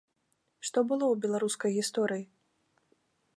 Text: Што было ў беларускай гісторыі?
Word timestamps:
Што 0.69 0.83
было 0.91 1.05
ў 1.09 1.15
беларускай 1.25 1.71
гісторыі? 1.79 2.25